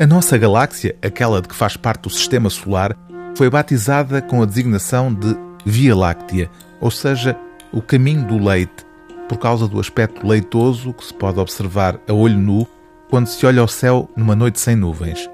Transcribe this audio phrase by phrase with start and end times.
[0.00, 2.96] A nossa galáxia, aquela de que faz parte do Sistema Solar,
[3.36, 7.36] foi batizada com a designação de Via Láctea, ou seja,
[7.70, 8.86] o caminho do leite,
[9.28, 12.66] por causa do aspecto leitoso que se pode observar a olho nu
[13.10, 15.28] quando se olha ao céu numa noite sem nuvens.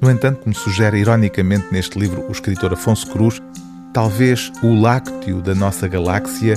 [0.00, 3.40] No entanto, como sugere ironicamente neste livro o escritor Afonso Cruz,
[3.94, 6.56] talvez o lácteo da nossa galáxia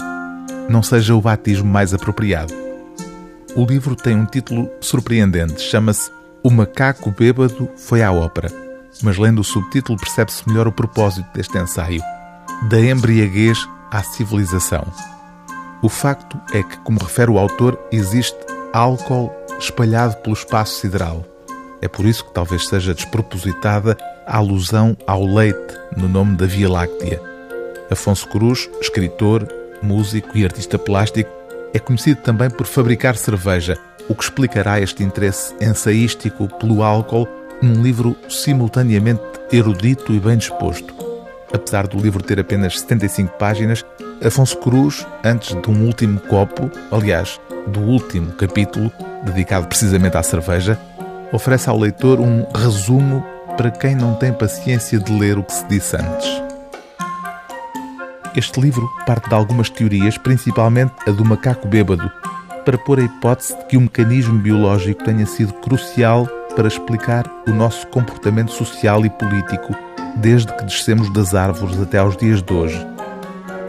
[0.68, 2.56] não seja o batismo mais apropriado.
[3.56, 6.10] O livro tem um título surpreendente, chama-se
[6.46, 8.52] O Macaco Bêbado Foi à Ópera,
[9.02, 12.04] mas lendo o subtítulo percebe-se melhor o propósito deste ensaio,
[12.70, 14.86] da embriaguez à civilização.
[15.82, 18.38] O facto é que, como refere o autor, existe
[18.72, 21.26] álcool espalhado pelo espaço sideral.
[21.82, 26.70] É por isso que talvez seja despropositada a alusão ao leite no nome da Via
[26.70, 27.20] Láctea.
[27.90, 29.48] Afonso Cruz, escritor,
[29.82, 31.32] músico e artista plástico,
[31.74, 37.28] é conhecido também por fabricar cerveja, o que explicará este interesse ensaístico pelo álcool
[37.62, 40.94] num livro simultaneamente erudito e bem disposto.
[41.54, 43.86] Apesar do livro ter apenas 75 páginas,
[44.24, 48.92] Afonso Cruz, antes de um último copo, aliás, do último capítulo,
[49.24, 50.80] dedicado precisamente à cerveja,
[51.32, 53.26] oferece ao leitor um resumo
[53.58, 56.44] para quem não tem paciência de ler o que se disse antes.
[58.36, 62.12] Este livro parte de algumas teorias, principalmente a do macaco bêbado,
[62.66, 67.52] para pôr a hipótese de que o mecanismo biológico tenha sido crucial para explicar o
[67.52, 69.76] nosso comportamento social e político
[70.16, 72.88] desde que descemos das árvores até aos dias de hoje.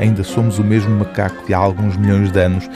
[0.00, 2.68] Ainda somos o mesmo macaco de há alguns milhões de anos,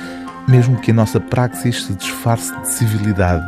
[0.46, 3.44] mesmo que a nossa praxis se disfarce de civilidade.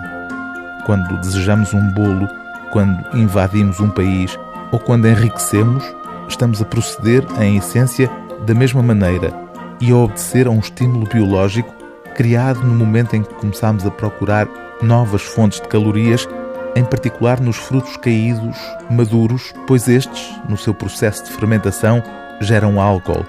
[0.86, 2.29] Quando desejamos um bolo,
[2.73, 4.39] quando invadimos um país
[4.70, 5.84] ou quando enriquecemos,
[6.29, 8.11] estamos a proceder, em essência,
[8.47, 9.33] da mesma maneira
[9.81, 11.81] e a obedecer a um estímulo biológico
[12.14, 14.46] criado no momento em que começamos a procurar
[14.82, 16.28] novas fontes de calorias,
[16.74, 18.56] em particular nos frutos caídos,
[18.91, 22.02] maduros, pois estes, no seu processo de fermentação,
[22.40, 23.24] geram álcool,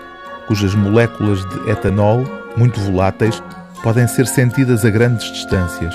[0.47, 2.23] cujas moléculas de etanol,
[2.57, 3.41] muito voláteis,
[3.81, 5.93] podem ser sentidas a grandes distâncias.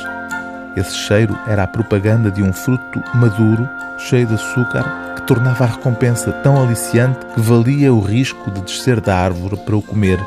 [0.76, 5.68] Esse cheiro era a propaganda de um fruto maduro, cheio de açúcar, que tornava a
[5.68, 10.20] recompensa tão aliciante que valia o risco de descer da árvore para o comer.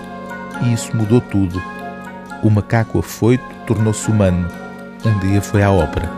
[0.63, 1.61] E isso mudou tudo.
[2.44, 4.47] O macaco afoito tornou-se humano.
[5.06, 6.09] Um dia foi à ópera.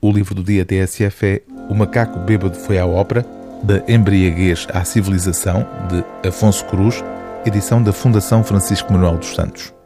[0.00, 3.26] O livro do dia TSF é O Macaco Bêbado Foi à Ópera,
[3.62, 7.02] da Embriaguez à Civilização, de Afonso Cruz,
[7.44, 9.77] edição da Fundação Francisco Manuel dos Santos.